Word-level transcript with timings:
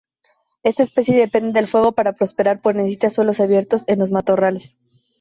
Esta 0.63 0.81
especie 0.81 1.15
depende 1.15 1.59
del 1.59 1.67
fuego 1.69 1.91
para 1.91 2.13
prosperar 2.13 2.59
pues 2.59 2.75
necesita 2.75 3.11
suelos 3.11 3.39
abiertos 3.39 3.83
en 3.85 3.99
los 3.99 4.09
matorrales. 4.09 4.75